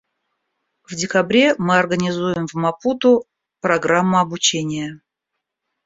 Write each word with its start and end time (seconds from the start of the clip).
В 0.89 0.95
декабре 0.95 1.53
мы 1.59 1.77
организуем 1.77 2.47
в 2.47 2.55
Мапуту 2.55 3.27
программу 3.59 4.17
обучения. 4.17 4.99